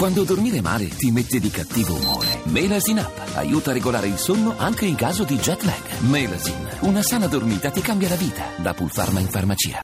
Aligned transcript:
Quando 0.00 0.24
dormire 0.24 0.62
male 0.62 0.88
ti 0.88 1.10
mette 1.10 1.38
di 1.38 1.50
cattivo 1.50 1.94
umore. 1.94 2.40
Melasin 2.44 3.00
Up 3.00 3.32
aiuta 3.34 3.68
a 3.68 3.74
regolare 3.74 4.06
il 4.06 4.16
sonno 4.16 4.54
anche 4.56 4.86
in 4.86 4.94
caso 4.94 5.24
di 5.24 5.36
jet 5.36 5.62
lag. 5.62 5.98
Melasin, 6.08 6.68
una 6.80 7.02
sana 7.02 7.26
dormita 7.26 7.70
ti 7.70 7.82
cambia 7.82 8.08
la 8.08 8.14
vita. 8.14 8.46
Da 8.56 8.72
Pulpharma 8.72 9.20
in 9.20 9.28
farmacia. 9.28 9.82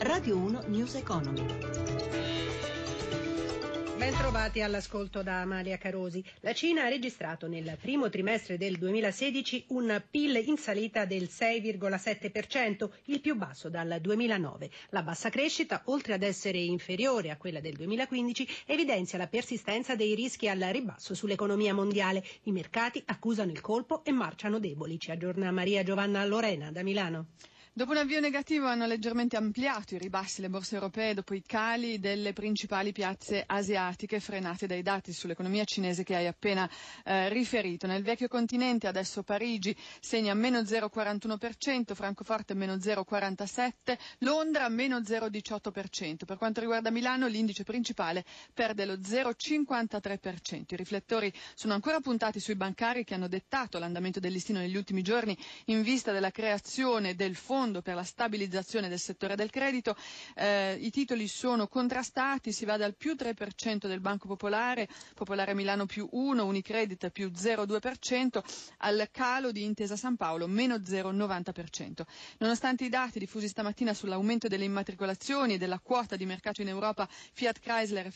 Radio 0.00 0.36
1 0.36 0.64
News 0.66 0.94
Economy. 0.96 1.87
Bentrovati 3.98 4.62
all'ascolto 4.62 5.24
da 5.24 5.40
Amalia 5.40 5.76
Carosi. 5.76 6.24
La 6.42 6.52
Cina 6.54 6.84
ha 6.84 6.88
registrato 6.88 7.48
nel 7.48 7.76
primo 7.80 8.08
trimestre 8.08 8.56
del 8.56 8.78
2016 8.78 9.64
un 9.70 10.00
PIL 10.08 10.40
in 10.46 10.56
salita 10.56 11.04
del 11.04 11.24
6,7%, 11.24 12.88
il 13.06 13.20
più 13.20 13.34
basso 13.34 13.68
dal 13.68 13.98
2009. 14.00 14.70
La 14.90 15.02
bassa 15.02 15.30
crescita, 15.30 15.82
oltre 15.86 16.12
ad 16.14 16.22
essere 16.22 16.58
inferiore 16.58 17.30
a 17.30 17.36
quella 17.36 17.58
del 17.58 17.74
2015, 17.74 18.48
evidenzia 18.66 19.18
la 19.18 19.26
persistenza 19.26 19.96
dei 19.96 20.14
rischi 20.14 20.48
al 20.48 20.60
ribasso 20.60 21.16
sull'economia 21.16 21.74
mondiale. 21.74 22.24
I 22.44 22.52
mercati 22.52 23.02
accusano 23.04 23.50
il 23.50 23.60
colpo 23.60 24.04
e 24.04 24.12
marciano 24.12 24.60
deboli. 24.60 25.00
Ci 25.00 25.10
aggiorna 25.10 25.50
Maria 25.50 25.82
Giovanna 25.82 26.24
Lorena 26.24 26.70
da 26.70 26.84
Milano. 26.84 27.26
Dopo 27.78 27.92
un 27.92 27.98
avvio 27.98 28.18
negativo 28.18 28.66
hanno 28.66 28.86
leggermente 28.86 29.36
ampliato 29.36 29.94
i 29.94 29.98
ribassi 29.98 30.40
le 30.40 30.48
borse 30.48 30.74
europee 30.74 31.14
dopo 31.14 31.32
i 31.34 31.44
cali 31.46 32.00
delle 32.00 32.32
principali 32.32 32.90
piazze 32.90 33.44
asiatiche 33.46 34.18
frenate 34.18 34.66
dai 34.66 34.82
dati 34.82 35.12
sull'economia 35.12 35.62
cinese 35.62 36.02
che 36.02 36.16
hai 36.16 36.26
appena 36.26 36.68
eh, 37.04 37.28
riferito. 37.28 37.86
Nel 37.86 38.02
vecchio 38.02 38.26
continente 38.26 38.88
adesso 38.88 39.22
Parigi 39.22 39.76
segna 40.00 40.34
meno 40.34 40.58
0,41%, 40.62 41.94
Francoforte 41.94 42.54
meno 42.54 42.74
0,47%, 42.74 43.70
Londra 44.22 44.68
meno 44.68 44.98
0,18%. 44.98 46.24
Per 46.26 46.36
quanto 46.36 46.58
riguarda 46.58 46.90
Milano 46.90 47.28
l'indice 47.28 47.62
principale 47.62 48.24
perde 48.52 48.86
lo 48.86 48.94
0,53%. 48.94 50.62
I 50.66 50.74
riflettori 50.76 51.32
sono 51.54 51.74
ancora 51.74 52.00
puntati 52.00 52.40
sui 52.40 52.56
bancari 52.56 53.04
che 53.04 53.14
hanno 53.14 53.28
dettato 53.28 53.78
l'andamento 53.78 54.18
del 54.18 54.32
listino 54.32 54.58
negli 54.58 54.74
ultimi 54.76 55.02
giorni 55.02 55.38
in 55.66 55.82
vista 55.82 56.10
della 56.10 56.32
creazione 56.32 57.14
del 57.14 57.36
fondo 57.36 57.66
fondo 57.68 57.82
per 57.82 57.94
la 57.94 58.02
stabilizzazione 58.02 58.88
del 58.88 58.98
settore 58.98 59.36
del 59.36 59.50
credito. 59.50 59.94
Eh, 60.34 60.78
I 60.80 60.90
titoli 60.90 61.28
sono 61.28 61.66
contrastati, 61.68 62.50
si 62.52 62.64
va 62.64 62.76
dal 62.78 62.94
più 62.96 63.14
3% 63.14 63.86
del 63.86 64.00
Banco 64.00 64.26
Popolare, 64.26 64.88
Popolare 65.14 65.52
Milano 65.54 65.84
più 65.84 66.08
1, 66.10 66.44
Unicredit 66.46 67.10
più 67.10 67.30
0,2%, 67.30 68.40
al 68.78 69.08
calo 69.12 69.52
di 69.52 69.64
Intesa 69.64 69.96
San 69.96 70.16
Paolo 70.16 70.46
meno 70.46 70.76
0,90%. 70.76 72.02
Nonostante 72.38 72.84
i 72.84 72.88
dati 72.88 73.18
diffusi 73.18 73.48
stamattina 73.48 73.92
sull'aumento 73.92 74.48
delle 74.48 74.64
immatricolazioni 74.64 75.54
e 75.54 75.58
della 75.58 75.78
quota 75.78 76.16
di 76.16 76.24
mercato 76.24 76.62
in 76.62 76.68
Europa, 76.68 77.06
Fiat 77.34 77.60
Chrysler 77.60 78.06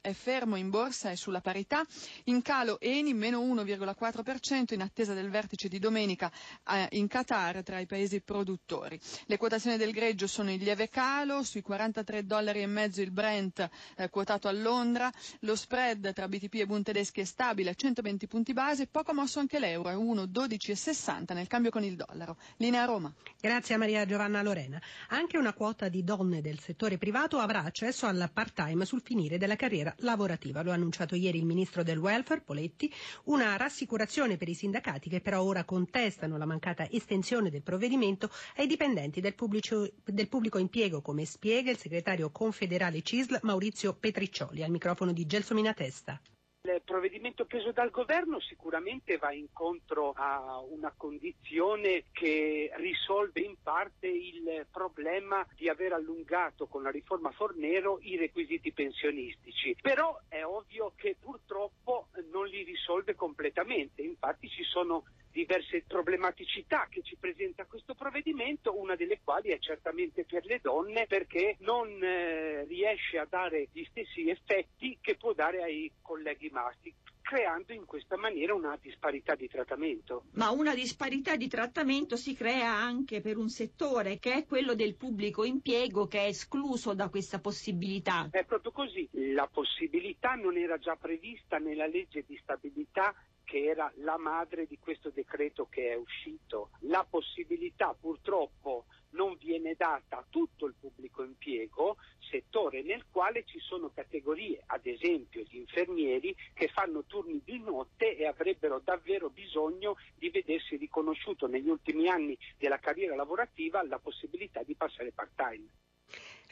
è 0.00 0.12
fermo, 0.12 0.56
in 0.56 0.70
borsa 0.70 1.10
e 1.10 1.16
sulla 1.16 1.40
parità, 1.40 1.84
in 2.24 2.42
calo 2.42 2.78
Eni 2.80 3.12
meno 3.14 3.40
1,4% 3.40 4.74
in 4.74 4.82
attesa 4.82 5.14
del 5.14 5.30
vertice 5.30 5.68
di 5.68 5.78
domenica 5.80 6.30
eh, 6.70 6.86
in 6.92 7.08
Qatar 7.08 7.62
tra 7.64 7.80
i 7.80 7.86
paesi 7.86 8.20
produttori. 8.20 8.89
Le 9.26 9.36
quotazioni 9.36 9.76
del 9.76 9.92
greggio 9.92 10.26
sono 10.26 10.50
in 10.50 10.58
lieve 10.58 10.88
calo, 10.88 11.42
sui 11.44 11.62
43 11.62 12.26
dollari 12.26 12.62
e 12.62 12.66
mezzo 12.66 13.00
il 13.00 13.10
Brent 13.10 13.68
eh, 13.96 14.08
quotato 14.10 14.48
a 14.48 14.52
Londra, 14.52 15.10
lo 15.40 15.54
spread 15.54 16.12
tra 16.12 16.26
BTP 16.26 16.54
e 16.54 16.66
Bund 16.66 16.84
tedeschi 16.84 17.20
è 17.20 17.24
stabile 17.24 17.70
a 17.70 17.74
120 17.74 18.26
punti 18.26 18.52
base, 18.52 18.86
poco 18.88 19.14
mosso 19.14 19.38
anche 19.38 19.58
l'euro, 19.60 19.88
è 19.90 19.94
1,12,60 19.94 21.34
nel 21.34 21.46
cambio 21.46 21.70
con 21.70 21.84
il 21.84 21.94
dollaro. 21.94 22.36
Linea 22.56 22.84
Roma. 22.84 23.12
Grazie 23.40 23.76
a 23.76 23.78
Maria 23.78 24.04
Giovanna 24.04 24.42
Lorena. 24.42 24.80
Anche 25.08 25.38
una 25.38 25.52
quota 25.52 25.88
di 25.88 26.02
donne 26.02 26.40
del 26.40 26.58
settore 26.58 26.98
privato 26.98 27.38
avrà 27.38 27.62
accesso 27.62 28.06
al 28.06 28.30
part-time 28.32 28.84
sul 28.84 29.02
finire 29.02 29.38
della 29.38 29.56
carriera 29.56 29.94
lavorativa. 29.98 30.62
Lo 30.62 30.72
ha 30.72 30.74
annunciato 30.74 31.14
ieri 31.14 31.38
il 31.38 31.46
ministro 31.46 31.82
del 31.82 31.98
welfare, 31.98 32.40
Poletti, 32.40 32.92
una 33.24 33.56
rassicurazione 33.56 34.36
per 34.36 34.48
i 34.48 34.54
sindacati 34.54 35.08
che 35.08 35.20
però 35.20 35.42
ora 35.42 35.64
contestano 35.64 36.36
la 36.36 36.46
mancata 36.46 36.88
estensione 36.90 37.50
del 37.50 37.62
provvedimento 37.62 38.30
ai 38.56 38.66
dipendenti 38.66 38.78
dipendenti 38.80 39.20
del 39.20 39.34
pubblico, 39.34 39.86
del 40.06 40.28
pubblico 40.28 40.56
impiego, 40.56 41.02
come 41.02 41.26
spiega 41.26 41.70
il 41.70 41.76
segretario 41.76 42.30
confederale 42.30 43.02
CISL 43.02 43.40
Maurizio 43.42 43.92
Petriccioli, 43.92 44.62
al 44.62 44.70
microfono 44.70 45.12
di 45.12 45.26
Gelsomina 45.26 45.74
Testa. 45.74 46.18
Il 46.62 46.80
provvedimento 46.82 47.44
preso 47.44 47.72
dal 47.72 47.90
governo 47.90 48.40
sicuramente 48.40 49.18
va 49.18 49.32
incontro 49.32 50.12
a 50.12 50.60
una 50.60 50.94
condizione 50.96 52.04
che 52.10 52.70
risolve 52.76 53.40
in 53.40 53.56
parte 53.62 54.06
il 54.06 54.66
problema 54.70 55.46
di 55.56 55.68
aver 55.68 55.92
allungato 55.92 56.66
con 56.66 56.82
la 56.82 56.90
riforma 56.90 57.30
Fornero 57.32 57.98
i 58.00 58.16
requisiti 58.16 58.72
pensionistici. 58.72 59.76
Però 59.80 60.20
è 60.28 60.42
ovvio 60.42 60.92
che 60.96 61.16
purtroppo 61.20 62.08
non 62.30 62.46
li 62.46 62.62
risolve 62.62 63.14
completamente, 63.14 64.00
infatti 64.00 64.48
ci 64.48 64.62
sono 64.64 65.04
diverse 65.30 65.84
problematicità 65.86 66.86
che 66.90 67.02
ci 67.02 67.16
presenta 67.16 67.66
questo 67.66 67.94
provvedimento, 67.94 68.78
una 68.78 68.96
delle 68.96 69.20
quali 69.22 69.50
è 69.50 69.58
certamente 69.58 70.24
per 70.24 70.44
le 70.44 70.58
donne 70.60 71.06
perché 71.06 71.56
non 71.60 72.02
eh, 72.02 72.64
riesce 72.64 73.18
a 73.18 73.26
dare 73.28 73.68
gli 73.72 73.84
stessi 73.90 74.28
effetti 74.28 74.98
che 75.00 75.16
può 75.16 75.32
dare 75.32 75.62
ai 75.62 75.90
colleghi 76.02 76.50
maschi 76.50 76.94
creando 77.30 77.72
in 77.72 77.84
questa 77.84 78.16
maniera 78.16 78.54
una 78.54 78.76
disparità 78.82 79.36
di 79.36 79.46
trattamento. 79.46 80.24
Ma 80.32 80.50
una 80.50 80.74
disparità 80.74 81.36
di 81.36 81.46
trattamento 81.46 82.16
si 82.16 82.34
crea 82.34 82.72
anche 82.74 83.20
per 83.20 83.36
un 83.36 83.48
settore 83.48 84.18
che 84.18 84.32
è 84.34 84.44
quello 84.44 84.74
del 84.74 84.96
pubblico 84.96 85.44
impiego 85.44 86.08
che 86.08 86.22
è 86.22 86.26
escluso 86.26 86.92
da 86.92 87.08
questa 87.08 87.38
possibilità. 87.38 88.26
È 88.32 88.44
proprio 88.44 88.72
così, 88.72 89.08
la 89.32 89.46
possibilità 89.46 90.34
non 90.34 90.56
era 90.56 90.76
già 90.78 90.96
prevista 90.96 91.58
nella 91.58 91.86
legge 91.86 92.24
di 92.26 92.36
stabilità 92.42 93.14
che 93.44 93.64
era 93.64 93.92
la 93.98 94.18
madre 94.18 94.66
di 94.66 94.78
questo 94.80 95.10
decreto 95.10 95.68
che 95.70 95.92
è 95.92 95.94
uscito. 95.94 96.70
La 96.80 97.06
possibilità 97.08 97.94
purtroppo 97.98 98.86
non 99.10 99.36
viene 99.38 99.74
data 99.76 100.18
a 100.18 100.26
tutto 100.28 100.66
il 100.66 100.74
pubblico 100.78 101.22
impiego, 101.22 101.96
settore 102.18 102.82
nel 102.82 103.04
quale 103.10 103.44
ci 103.44 103.58
sono 103.58 103.90
categorie, 103.90 104.62
ad 104.66 104.86
esempio 104.86 105.42
gli 105.42 105.56
infermieri, 105.56 106.34
che 106.54 106.68
fanno 106.68 107.04
turni 107.04 107.40
di 107.44 107.58
notte 107.58 108.16
e 108.16 108.26
avrebbero 108.26 108.80
davvero 108.82 109.30
bisogno 109.30 109.96
di 110.14 110.30
vedersi 110.30 110.76
riconosciuto 110.76 111.46
negli 111.46 111.68
ultimi 111.68 112.08
anni 112.08 112.36
della 112.56 112.78
carriera 112.78 113.14
lavorativa 113.14 113.82
la 113.84 113.98
possibilità 113.98 114.62
di 114.62 114.74
passare 114.74 115.12
part-time. 115.12 115.79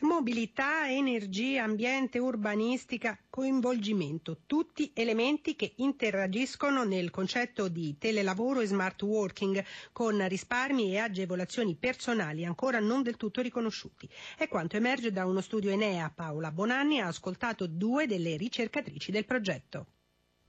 Mobilità, 0.00 0.88
energia, 0.88 1.64
ambiente, 1.64 2.20
urbanistica, 2.20 3.18
coinvolgimento, 3.28 4.42
tutti 4.46 4.92
elementi 4.94 5.56
che 5.56 5.72
interagiscono 5.78 6.84
nel 6.84 7.10
concetto 7.10 7.66
di 7.66 7.98
telelavoro 7.98 8.60
e 8.60 8.66
smart 8.66 9.02
working 9.02 9.64
con 9.90 10.28
risparmi 10.28 10.92
e 10.92 10.98
agevolazioni 10.98 11.74
personali 11.74 12.44
ancora 12.44 12.78
non 12.78 13.02
del 13.02 13.16
tutto 13.16 13.40
riconosciuti. 13.40 14.08
È 14.36 14.46
quanto 14.46 14.76
emerge 14.76 15.10
da 15.10 15.26
uno 15.26 15.40
studio 15.40 15.70
Enea. 15.70 16.12
Paola 16.14 16.52
Bonanni 16.52 17.00
ha 17.00 17.08
ascoltato 17.08 17.66
due 17.66 18.06
delle 18.06 18.36
ricercatrici 18.36 19.10
del 19.10 19.24
progetto. 19.24 19.86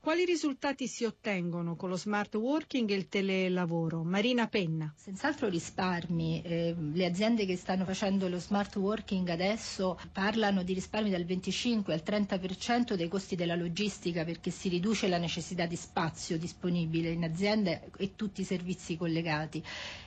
Quali 0.02 0.24
risultati 0.24 0.86
si 0.86 1.04
ottengono 1.04 1.76
con 1.76 1.90
lo 1.90 1.96
smart 1.96 2.34
working 2.36 2.88
e 2.88 2.94
il 2.94 3.10
telelavoro? 3.10 4.02
Marina 4.02 4.48
Penna. 4.48 4.90
Senz'altro 4.96 5.50
risparmi. 5.50 6.40
Eh, 6.40 6.74
le 6.94 7.04
aziende 7.04 7.44
che 7.44 7.54
stanno 7.54 7.84
facendo 7.84 8.26
lo 8.26 8.38
smart 8.38 8.74
working 8.76 9.28
adesso 9.28 10.00
parlano 10.10 10.62
di 10.62 10.72
risparmi 10.72 11.10
dal 11.10 11.26
25 11.26 11.92
al 11.92 12.00
30% 12.02 12.94
dei 12.94 13.08
costi 13.08 13.36
della 13.36 13.56
logistica 13.56 14.24
perché 14.24 14.50
si 14.50 14.70
riduce 14.70 15.06
la 15.06 15.18
necessità 15.18 15.66
di 15.66 15.76
spazio 15.76 16.38
disponibile 16.38 17.10
in 17.10 17.22
aziende 17.22 17.90
e 17.98 18.16
tutti 18.16 18.40
i 18.40 18.44
servizi 18.44 18.96
collegati 18.96 19.62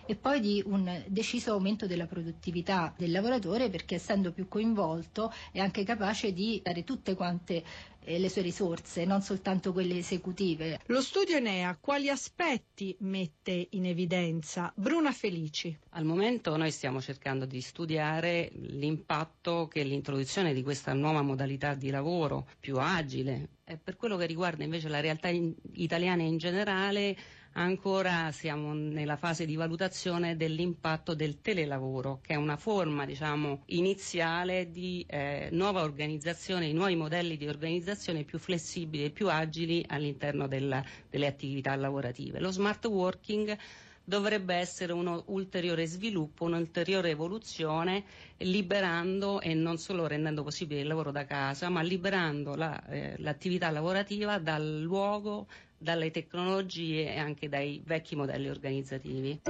e 0.08 0.16
poi 0.16 0.40
di 0.40 0.62
un 0.66 1.04
deciso 1.08 1.52
aumento 1.52 1.86
della 1.86 2.08
produttività 2.08 2.92
del 2.98 3.12
lavoratore 3.12 3.70
perché 3.70 3.96
essendo 3.96 4.32
più 4.32 4.48
coinvolto 4.48 5.32
è 5.52 5.60
anche 5.60 5.84
capace 5.84 6.34
di 6.34 6.60
dare 6.64 6.84
tutte 6.84 7.14
quante 7.14 7.64
le 8.06 8.30
sue 8.30 8.42
risorse, 8.42 9.06
non 9.06 9.22
soltanto 9.22 9.72
quelle 9.72 9.98
esecutive. 9.98 10.80
Lo 10.88 11.02
studio 11.02 11.38
Enea 11.38 11.78
quali 11.80 12.10
aspetti 12.10 12.96
mette 13.00 13.68
in 13.72 13.86
evidenza? 13.86 14.72
Bruna 14.76 15.12
Felici. 15.12 15.78
Al 15.92 16.06
momento 16.06 16.56
noi 16.58 16.72
stiamo 16.72 17.02
cercando 17.02 17.46
di 17.46 17.62
studiare 17.62 18.50
l'impatto 18.54 19.68
che 19.68 19.84
l'introduzione 19.84 20.54
di 20.54 20.64
questa 20.64 20.94
nuova 20.94 21.22
modalità 21.22 21.74
di 21.74 21.90
lavoro 21.90 22.48
più 22.60 22.78
agile, 22.78 23.50
eh, 23.66 23.78
per 23.78 23.96
quello 23.96 24.18
che 24.18 24.26
riguarda 24.26 24.64
invece 24.64 24.90
la 24.90 25.00
realtà 25.00 25.30
in, 25.30 25.54
italiana 25.74 26.24
in 26.24 26.38
generale, 26.38 27.16
ancora 27.54 28.32
siamo 28.32 28.74
nella 28.74 29.16
fase 29.18 29.46
di 29.46 29.56
valutazione 29.56 30.36
dell'impatto 30.36 31.14
del 31.14 31.42
telelavoro, 31.42 32.20
che 32.22 32.34
è 32.34 32.38
una 32.38 32.58
forma 32.58 33.06
diciamo, 33.06 33.64
iniziale 33.68 34.72
di 34.72 35.06
eh, 35.08 35.50
nuova 35.52 35.82
organizzazione, 35.82 36.68
di 36.68 36.74
nuovi 36.74 36.96
modelli 36.96 37.38
di 37.38 37.48
organizzazione 37.48 38.24
più 38.24 38.40
flessibili 38.40 39.06
e 39.06 39.10
più 39.10 39.30
agili 39.30 39.84
all'interno 39.88 40.48
della, 40.48 40.84
delle 41.10 41.28
attività 41.28 41.76
lavorative. 41.76 42.40
Lo 42.40 42.52
smart 42.52 42.86
working 42.86 43.58
dovrebbe 44.04 44.56
essere 44.56 44.92
un 44.92 45.22
ulteriore 45.28 45.86
sviluppo, 45.86 46.46
un'ulteriore 46.46 47.12
evoluzione, 47.12 48.04
liberando 48.38 49.40
e 49.40 49.54
non 49.54 49.78
solo 49.78 50.08
rendendo 50.08 50.44
possibile 50.44 50.82
il 50.82 50.88
lavoro 50.88 51.12
da 51.12 51.26
casa, 51.26 51.70
ma 51.70 51.82
liberando 51.82 52.56
la, 52.56 52.86
eh, 52.88 53.16
l'attività 53.20 53.70
lavorativa 53.70 54.40
dal 54.40 54.82
luogo, 54.82 55.48
dalle 55.84 56.10
tecnologie 56.10 57.14
e 57.14 57.20
anche 57.20 57.50
dai 57.50 57.82
vecchi 57.86 58.16
modelli 58.16 58.50
organizzativi. 58.50 59.42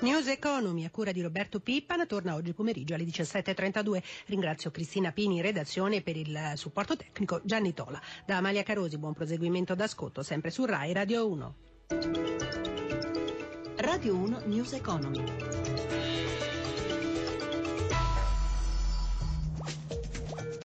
News 0.00 0.28
Economy 0.28 0.84
a 0.84 0.90
cura 0.90 1.12
di 1.12 1.20
Roberto 1.20 1.60
Pippan 1.60 2.06
torna 2.06 2.34
oggi 2.34 2.54
pomeriggio 2.54 2.94
alle 2.94 3.04
17.32. 3.04 4.02
Ringrazio 4.26 4.70
Cristina 4.70 5.12
Pini 5.12 5.36
in 5.36 5.42
redazione 5.42 6.00
per 6.00 6.16
il 6.16 6.52
supporto 6.54 6.96
tecnico 6.96 7.40
Gianni 7.44 7.74
Tola. 7.74 8.00
Da 8.24 8.36
Amalia 8.38 8.62
Carosi 8.62 8.96
buon 8.96 9.12
proseguimento 9.12 9.74
d'ascolto 9.74 10.22
sempre 10.22 10.50
su 10.50 10.64
RAI 10.64 10.92
Radio 10.92 11.28
1. 11.28 11.54
Radio 13.76 14.14
1 14.14 14.42
News 14.46 14.72
Economy. 14.72 16.03